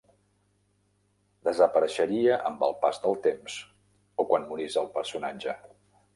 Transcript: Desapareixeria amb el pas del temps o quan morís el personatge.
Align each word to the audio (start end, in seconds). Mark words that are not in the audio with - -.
Desapareixeria 1.47 2.39
amb 2.51 2.65
el 2.69 2.73
pas 2.87 2.99
del 3.05 3.19
temps 3.27 3.59
o 4.25 4.27
quan 4.33 4.49
morís 4.51 4.81
el 4.85 4.91
personatge. 4.99 5.59